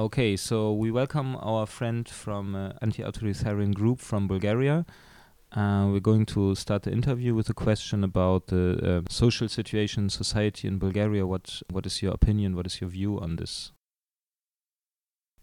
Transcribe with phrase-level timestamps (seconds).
[0.00, 4.86] Okay, so we welcome our friend from uh, anti-authoritarian group from Bulgaria.
[5.52, 10.08] Uh, we're going to start the interview with a question about the uh, social situation,
[10.08, 11.26] society in Bulgaria.
[11.26, 12.56] What what is your opinion?
[12.56, 13.72] What is your view on this?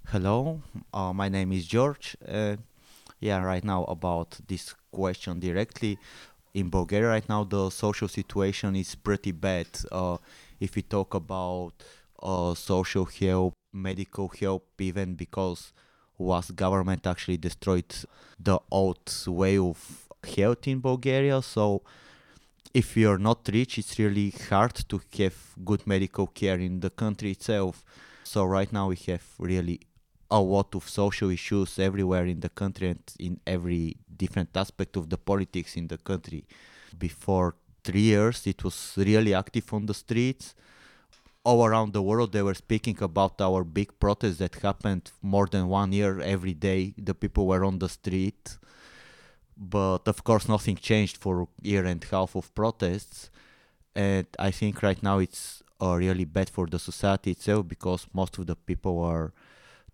[0.07, 2.17] Hello, uh, my name is George.
[2.27, 2.55] Uh,
[3.19, 5.99] yeah, right now about this question directly.
[6.55, 9.67] In Bulgaria right now, the social situation is pretty bad.
[9.91, 10.17] Uh,
[10.59, 11.73] if we talk about
[12.21, 15.73] uh, social help, medical help, even because
[16.17, 17.93] was government actually destroyed
[18.39, 21.41] the old way of health in Bulgaria.
[21.41, 21.83] So
[22.73, 27.31] if you're not rich, it's really hard to have good medical care in the country
[27.31, 27.83] itself.
[28.23, 29.79] So right now we have really
[30.29, 35.09] a lot of social issues everywhere in the country and in every different aspect of
[35.09, 36.45] the politics in the country.
[36.97, 40.55] Before three years, it was really active on the streets
[41.47, 45.69] all around the world they were speaking about our big protest that happened more than
[45.69, 46.93] one year every day.
[46.97, 48.57] The people were on the street.
[49.55, 53.29] But of course nothing changed for a year and a half of protests.
[53.95, 58.37] And i think right now it's uh, really bad for the society itself because most
[58.37, 59.31] of the people are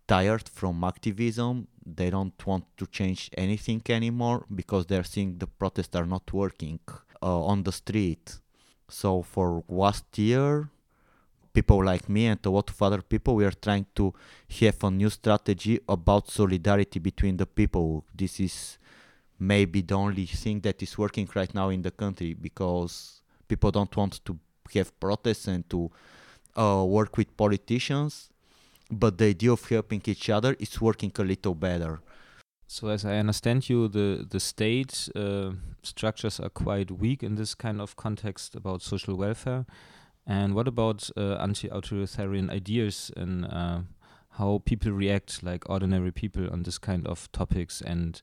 [0.07, 1.67] tired from activism.
[1.99, 6.79] They don't want to change anything anymore because they're seeing the protests are not working
[7.21, 8.25] uh, on the street.
[8.89, 10.69] So for last year
[11.53, 14.13] people like me and a lot of other people, we are trying to
[14.59, 18.03] have a new strategy about solidarity between the people.
[18.13, 18.77] This is
[19.39, 23.95] maybe the only thing that is working right now in the country because people don't
[23.95, 24.37] want to
[24.73, 25.91] have protests and to
[26.55, 28.29] uh, work with politicians,
[28.89, 31.99] but the idea of helping each other is working a little better.
[32.67, 35.51] So, as I understand you, the the state uh,
[35.83, 39.65] structures are quite weak in this kind of context about social welfare.
[40.25, 43.81] And what about uh, anti-authoritarian ideas and uh,
[44.31, 48.21] how people react, like ordinary people, on this kind of topics and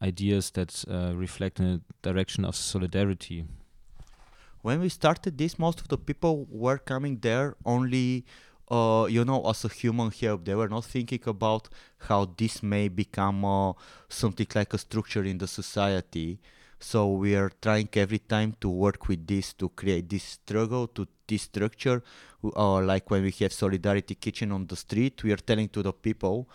[0.00, 3.44] ideas that uh, reflect in a direction of solidarity?
[4.62, 8.24] When we started this, most of the people were coming there only,
[8.70, 10.44] uh, you know, as a human help.
[10.44, 11.68] They were not thinking about
[11.98, 13.72] how this may become uh,
[14.08, 16.38] something like a structure in the society.
[16.78, 21.06] So we are trying every time to work with this to create this struggle to
[21.26, 22.02] this structure.
[22.44, 25.92] Uh, like when we have Solidarity Kitchen on the street, we are telling to the
[25.92, 26.48] people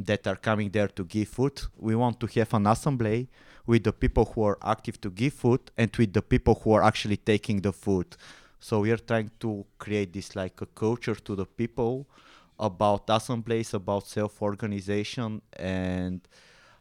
[0.00, 1.60] that are coming there to give food.
[1.76, 3.28] We want to have an assembly
[3.66, 6.82] with the people who are active to give food and with the people who are
[6.82, 8.16] actually taking the food.
[8.60, 12.06] So we are trying to create this like a culture to the people
[12.58, 16.20] about assemblies, about self-organization, and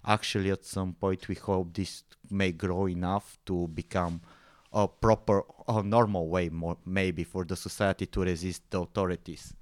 [0.05, 4.21] actually at some point we hope this may grow enough to become
[4.73, 9.53] a proper a normal way more maybe for the society to resist the authorities.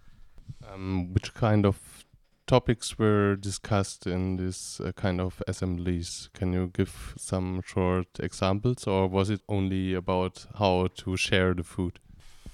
[0.71, 2.05] Um, which kind of
[2.47, 6.29] topics were discussed in this uh, kind of assemblies?
[6.33, 11.63] Can you give some short examples or was it only about how to share the
[11.63, 11.99] food?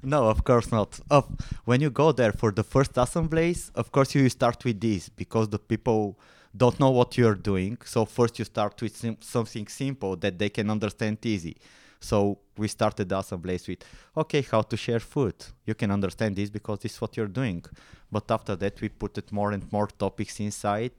[0.06, 1.00] No of course not.
[1.10, 1.22] Uh,
[1.64, 5.48] when you go there for the first assemblies of course you start with this because
[5.48, 6.18] the people
[6.56, 7.78] don't know what you're doing.
[7.84, 11.56] So first you start with sim- something simple that they can understand easy.
[12.00, 13.16] So we started the
[13.66, 13.82] with,
[14.16, 15.34] okay, how to share food.
[15.64, 17.64] You can understand this because this is what you're doing.
[18.12, 20.92] But after that, we put it more and more topics inside,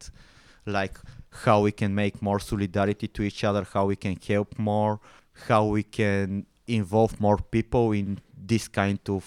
[0.66, 0.98] like
[1.44, 5.00] how we can make more solidarity to each other, how we can help more,
[5.48, 9.24] how we can involve more people in this kind of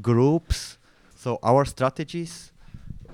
[0.00, 0.78] groups.
[1.16, 2.52] So our strategies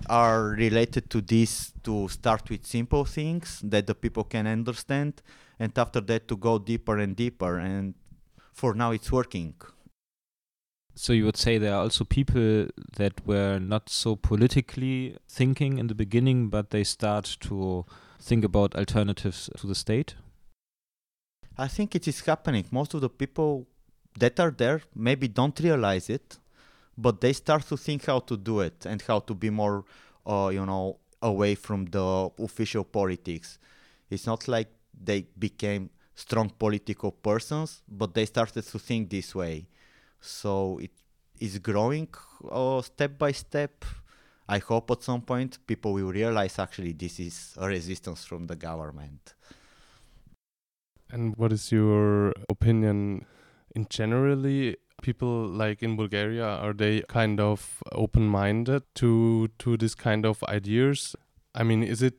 [0.09, 5.23] are related to this to start with simple things that the people can understand
[5.59, 7.95] and after that to go deeper and deeper and
[8.53, 9.55] for now it's working.
[10.95, 15.89] So you would say there are also people that were not so politically thinking in
[15.89, 17.85] the beginning but they start to
[18.19, 20.15] think about alternatives to the state?
[21.59, 22.65] I think it is happening.
[22.71, 23.67] Most of the people
[24.19, 26.39] that are there maybe don't realize it
[26.97, 29.85] but they start to think how to do it and how to be more,
[30.27, 33.59] uh, you know, away from the official politics.
[34.11, 34.69] It's not like
[34.99, 39.69] they became strong political persons, but they started to think this way.
[40.21, 40.93] So it
[41.39, 42.09] is growing
[42.51, 43.85] uh, step by step.
[44.49, 48.57] I hope at some point people will realize actually this is a resistance from the
[48.57, 49.35] government.
[51.11, 53.27] And what is your opinion
[53.75, 60.25] in generally people like in Bulgaria are they kind of open-minded to to this kind
[60.27, 61.17] of ideas?
[61.55, 62.15] I mean, is it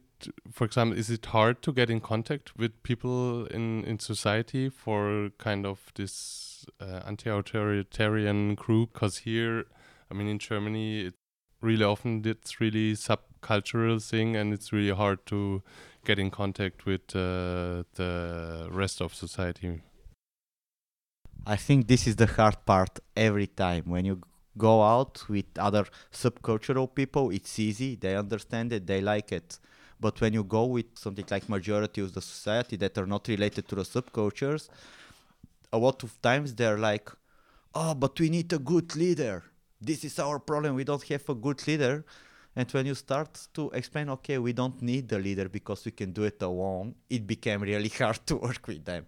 [0.52, 5.30] for example, is it hard to get in contact with people in in society for
[5.38, 8.94] kind of this uh, anti-authoritarian group?
[8.94, 9.66] Because here,
[10.10, 11.14] I mean, in Germany, it,
[11.62, 15.64] really often it's really subcultural thing and it's really hard to
[16.06, 19.82] get in contact with uh, the rest of society
[21.50, 23.84] I think this is the hard part every time.
[23.86, 24.20] When you
[24.58, 27.96] go out with other subcultural people, it's easy.
[27.96, 29.58] They understand it, they like it.
[29.98, 33.66] But when you go with something like majority of the society that are not related
[33.70, 34.68] to the subcultures,
[35.72, 37.10] a lot of times they're like,
[37.74, 39.42] "Oh, but we need a good leader.
[39.80, 40.76] This is our problem.
[40.76, 42.04] We don't have a good leader."
[42.58, 46.12] And when you start to explain, okay, we don't need the leader because we can
[46.12, 49.06] do it alone, it became really hard to work with them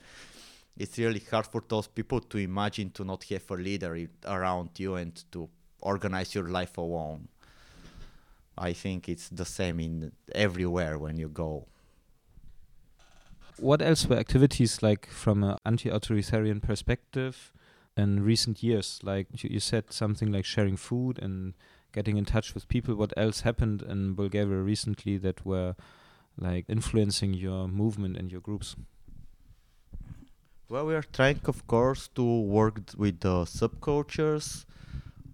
[0.79, 4.95] it's really hard for those people to imagine to not have a leader around you
[4.95, 5.49] and to
[5.81, 7.27] organize your life alone.
[8.57, 11.67] I think it's the same in everywhere when you go.
[13.57, 17.51] What else were activities like from an anti-authoritarian perspective
[17.97, 19.01] in recent years?
[19.03, 21.55] Like you said, something like sharing food and
[21.91, 22.95] getting in touch with people.
[22.95, 25.75] What else happened in Bulgaria recently that were
[26.37, 28.77] like influencing your movement and your groups?
[30.69, 34.65] Well, we are trying, of course, to work with the subcultures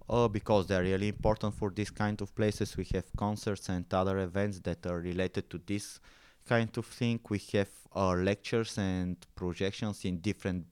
[0.08, 2.74] uh, because they're really important for this kind of places.
[2.74, 6.00] We have concerts and other events that are related to this
[6.48, 7.20] kind of thing.
[7.28, 10.64] We have uh, lectures and projections in different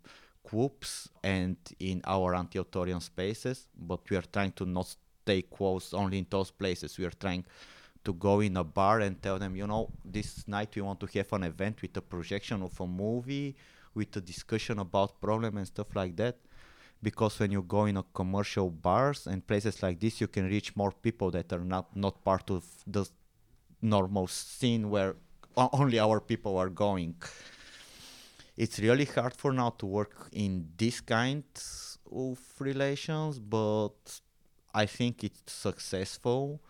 [0.49, 6.21] groups and in our anti-authoritarian spaces, but we are trying to not stay close only
[6.21, 6.97] in those places.
[6.97, 7.45] We are trying
[8.03, 11.19] to go in a bar and tell them, you know, this night we want to
[11.19, 13.55] have an event with a projection of a movie
[13.95, 16.37] with a discussion about problem and stuff like that.
[17.03, 20.75] Because when you go in a commercial bars and places like this you can reach
[20.75, 23.07] more people that are not not part of the
[23.83, 25.17] normal scene where
[25.57, 27.15] only our people are going.
[28.57, 31.45] It's really hard for now to work in this kind
[32.11, 34.21] of relations but
[34.75, 36.61] i think it's successful.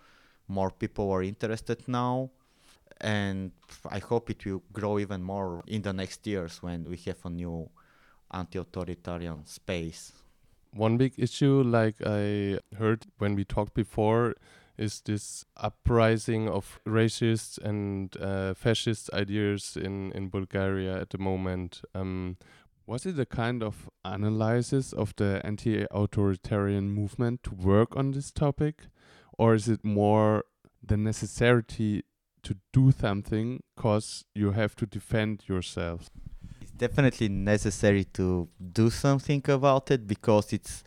[0.49, 2.31] More people are interested now
[3.05, 3.53] and
[3.91, 7.31] I hope it will grow even more in the next years when we have a
[7.31, 7.69] new
[8.33, 10.13] anti-authoritarian space.
[10.73, 14.35] One big issue, like I heard when we talked before,
[14.79, 21.83] is this uprising of racist and uh, fascist ideas in, in Bulgaria at the moment.
[21.95, 22.39] Um,
[22.87, 28.33] was it a kind of analysis of the anti authoritarian movement to work on this
[28.33, 28.87] topic?
[29.39, 30.45] Or is it more
[30.83, 32.03] the necessity
[32.45, 36.11] to do something because you have to defend yourself.
[36.61, 40.85] It's definitely necessary to do something about it because it's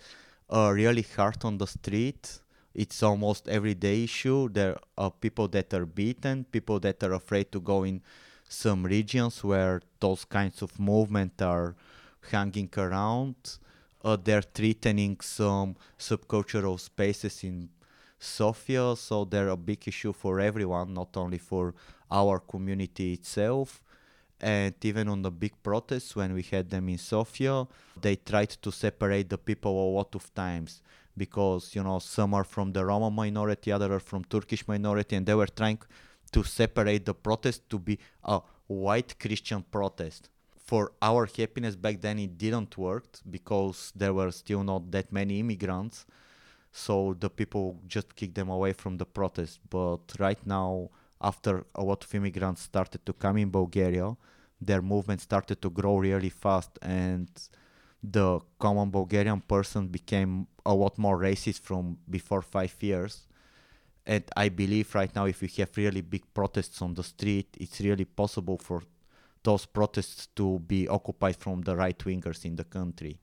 [0.49, 2.39] uh, really hard on the street.
[2.73, 4.49] It's almost everyday issue.
[4.49, 8.01] There are people that are beaten, people that are afraid to go in
[8.47, 11.75] some regions where those kinds of movement are
[12.31, 13.35] hanging around.
[14.03, 17.69] Uh, they're threatening some subcultural spaces in
[18.19, 21.73] Sofia, so they're a big issue for everyone, not only for
[22.11, 23.81] our community itself.
[24.39, 27.67] And even on the big protests, when we had them in Sofia,
[27.99, 30.81] they tried to separate the people a lot of times
[31.15, 35.25] because you know some are from the Roma minority, other are from Turkish minority, and
[35.25, 35.79] they were trying
[36.31, 40.29] to separate the protest to be a white Christian protest.
[40.57, 45.39] For our happiness back then, it didn't work because there were still not that many
[45.39, 46.05] immigrants
[46.71, 49.59] so the people just kicked them away from the protest.
[49.69, 50.89] But right now,
[51.21, 54.15] after a lot of immigrants started to come in Bulgaria,
[54.61, 57.29] their movement started to grow really fast, and
[58.03, 63.27] the common Bulgarian person became a lot more racist from before five years.
[64.05, 67.81] And I believe right now, if we have really big protests on the street, it's
[67.81, 68.81] really possible for
[69.43, 73.19] those protests to be occupied from the right wingers in the country.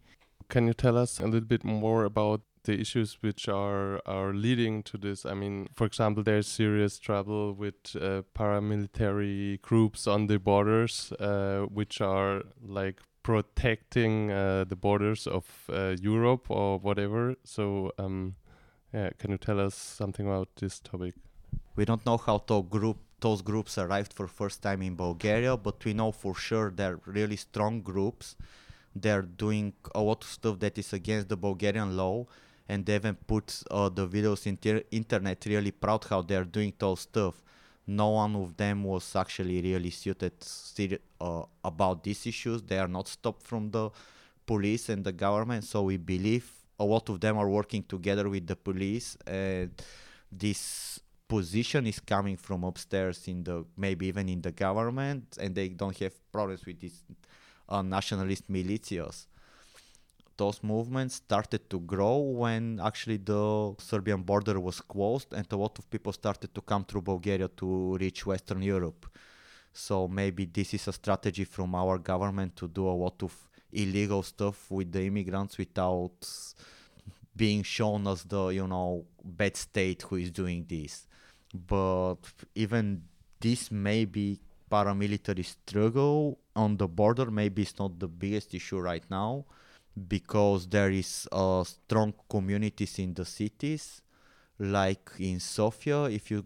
[0.49, 4.83] Can you tell us a little bit more about the issues which are are leading
[4.83, 5.25] to this.
[5.25, 11.67] I mean, for example, there's serious trouble with uh, paramilitary groups on the borders, uh,
[11.73, 17.35] which are like protecting uh, the borders of uh, Europe or whatever.
[17.45, 18.35] So, um,
[18.93, 21.15] yeah, can you tell us something about this topic?
[21.77, 25.83] We don't know how to group those groups arrived for first time in Bulgaria, but
[25.85, 28.37] we know for sure they're really strong groups.
[28.95, 32.27] They're doing a lot of stuff that is against the Bulgarian law
[32.69, 36.73] and they even put uh, the videos in the internet really proud how they're doing
[36.79, 37.43] those stuff.
[37.87, 40.33] No one of them was actually really suited
[41.21, 42.63] uh, about these issues.
[42.63, 43.91] They are not stopped from the
[44.47, 48.47] police and the government so we believe a lot of them are working together with
[48.47, 49.71] the police and
[50.31, 55.69] this position is coming from upstairs in the maybe even in the government and they
[55.69, 57.03] don't have problems with these
[57.69, 59.27] uh, nationalist militias
[60.37, 65.79] those movements started to grow when actually the Serbian border was closed and a lot
[65.79, 69.07] of people started to come through Bulgaria to reach Western Europe.
[69.73, 73.33] So maybe this is a strategy from our government to do a lot of
[73.73, 76.29] illegal stuff with the immigrants without
[77.37, 81.09] being shown as the you know bad state who is doing this.
[81.53, 82.19] But
[82.55, 83.03] even
[83.41, 89.05] this may be paramilitary struggle on the border maybe it's not the biggest issue right
[89.11, 89.45] now
[90.09, 94.03] because there is uh, strong communities in the cities
[94.59, 96.45] like in sofia if you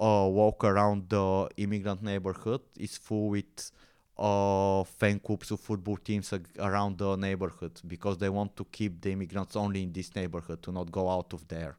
[0.00, 3.70] uh, walk around the immigrant neighborhood it's full with
[4.18, 9.00] uh, fan clubs of football teams ag- around the neighborhood because they want to keep
[9.00, 11.76] the immigrants only in this neighborhood to not go out of there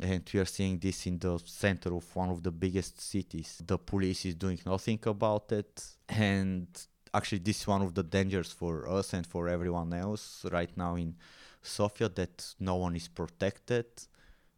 [0.00, 3.62] and we are seeing this in the center of one of the biggest cities.
[3.64, 6.66] The police is doing nothing about it, and
[7.14, 10.96] actually, this is one of the dangers for us and for everyone else right now
[10.96, 11.14] in
[11.62, 13.86] Sofia that no one is protected.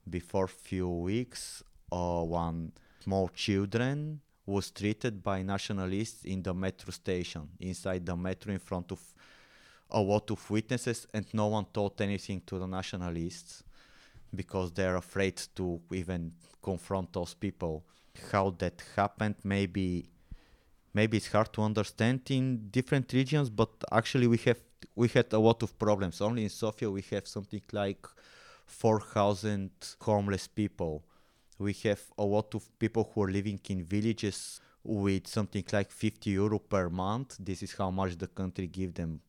[0.08, 6.90] Before a few weeks, uh, one small children was treated by nationalists in the metro
[6.92, 9.00] station inside the metro in front of
[9.90, 13.62] a lot of witnesses, and no one told anything to the nationalists
[14.34, 16.32] because they're afraid to even
[16.62, 17.84] confront those people.
[18.32, 20.08] How that happened, maybe
[20.98, 22.44] maybe it's hard to understand in
[22.78, 24.60] different regions, but actually we have
[25.00, 26.20] we had a lot of problems.
[26.28, 28.02] Only in Sofia we have something like
[28.80, 29.70] four thousand
[30.08, 30.94] homeless people.
[31.58, 34.38] We have a lot of people who are living in villages
[34.84, 37.36] with something like 50 euro per month.
[37.40, 39.20] This is how much the country give them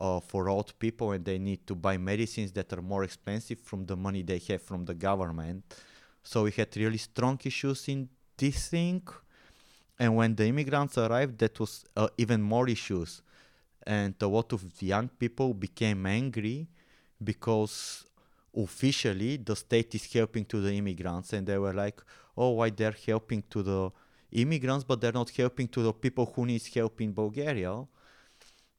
[0.00, 3.86] uh, for old people and they need to buy medicines that are more expensive from
[3.86, 5.62] the money they have from the government.
[6.22, 9.02] So we had really strong issues in this thing.
[9.98, 13.22] And when the immigrants arrived, that was uh, even more issues.
[13.86, 16.68] And a lot of young people became angry
[17.22, 18.04] because
[18.54, 21.32] officially the state is helping to the immigrants.
[21.32, 22.02] And they were like,
[22.36, 23.90] oh, why they're helping to the
[24.32, 27.86] immigrants, but they're not helping to the people who need help in Bulgaria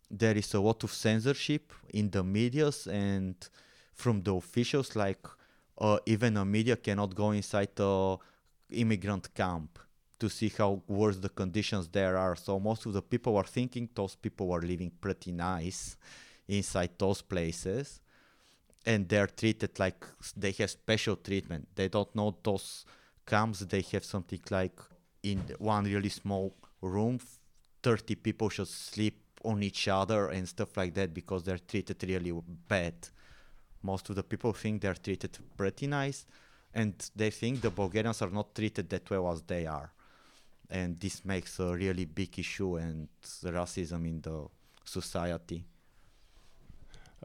[0.10, 3.36] there is a lot of censorship in the medias and
[3.94, 5.26] from the officials like
[5.80, 8.18] uh, even a media cannot go inside the
[8.72, 9.80] immigrant camp
[10.20, 13.90] to see how worse the conditions there are so most of the people are thinking
[13.94, 15.98] those people are living pretty nice
[16.48, 18.02] inside those places
[18.86, 20.06] and they're treated like
[20.36, 22.86] they have special treatment they don't know those
[23.26, 24.80] camps they have something like
[25.24, 27.20] in one really small room
[27.84, 32.34] 30 people should sleep on each other and stuff like that because they're treated really
[32.68, 32.96] bad.
[33.82, 36.26] Most of the people think they're treated pretty nice,
[36.74, 39.92] and they think the Bulgarians are not treated that well as they are.
[40.70, 43.08] And this makes a really big issue and
[43.44, 44.48] racism in the
[44.84, 45.66] society.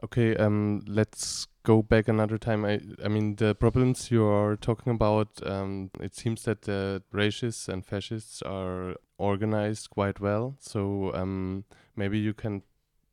[0.03, 2.65] Okay, um, let's go back another time.
[2.65, 5.27] I, I mean, the problems you are talking about.
[5.45, 10.55] Um, it seems that the racists and fascists are organized quite well.
[10.59, 12.63] So um, maybe you can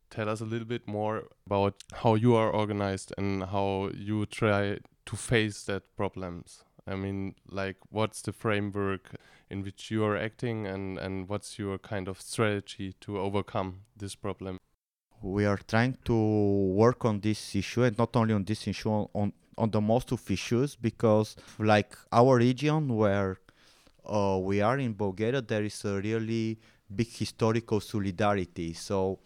[0.09, 4.79] tell us a little bit more about how you are organized and how you try
[5.05, 6.63] to face that problems.
[6.91, 9.15] I mean, like, what's the framework
[9.49, 14.15] in which you are acting, and and what's your kind of strategy to overcome this
[14.15, 14.57] problem?
[15.21, 19.31] we are trying to work on this issue and not only on this issue on
[19.57, 23.37] on the most of issues because like our region where
[24.05, 26.57] uh, we are in Bulgaria there is a really
[26.95, 29.19] big historical solidarity so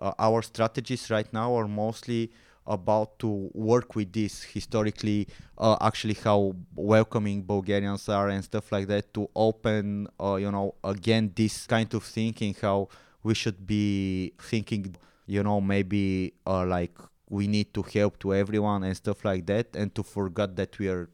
[0.00, 2.32] uh, our strategies right now are mostly
[2.66, 5.26] about to work with this historically
[5.58, 10.74] uh, actually how welcoming Bulgarians are and stuff like that to open uh, you know
[10.84, 12.88] again this kind of thinking how
[13.22, 14.94] we should be thinking
[15.26, 16.96] you know maybe uh, like
[17.28, 20.88] we need to help to everyone and stuff like that and to forget that we
[20.88, 21.08] are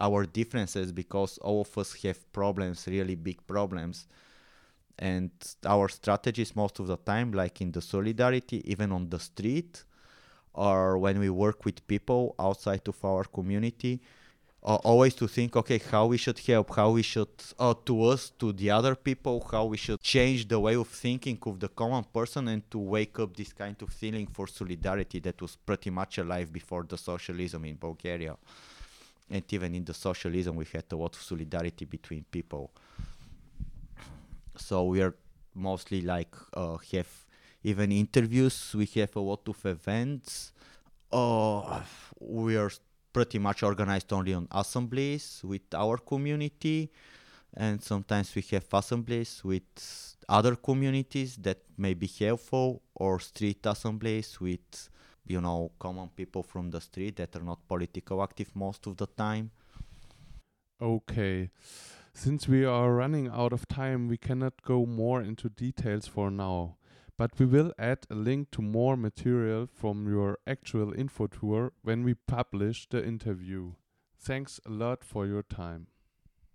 [0.00, 4.06] our differences because all of us have problems really big problems.
[4.98, 5.30] And
[5.64, 9.84] our strategies most of the time like in the solidarity even on the street
[10.54, 14.00] or when we work with people outside of our community
[14.62, 17.28] uh, always to think okay how we should help how we should
[17.58, 21.38] uh, to us to the other people how we should change the way of thinking
[21.46, 25.40] of the common person and to wake up this kind of feeling for solidarity that
[25.40, 28.36] was pretty much alive before the socialism in bulgaria
[29.30, 32.70] and even in the socialism we had a lot of solidarity between people.
[34.56, 35.14] So we are
[35.54, 37.19] mostly like uh, have
[37.62, 40.52] even interviews we have a lot of events
[41.12, 41.80] uh,
[42.20, 42.70] we are
[43.12, 46.90] pretty much organized only on assemblies with our community
[47.54, 54.40] and sometimes we have assemblies with other communities that may be helpful or street assemblies
[54.40, 54.88] with
[55.30, 59.06] you know, common people from the street that are not political active most of the
[59.06, 59.50] time.
[60.82, 61.50] Okay.
[62.12, 66.76] Since we are running out of time, we cannot go more into details for now.
[67.20, 72.02] But we will add a link to more material from your actual info tour when
[72.02, 73.72] we publish the interview.
[74.18, 75.88] Thanks a lot for your time.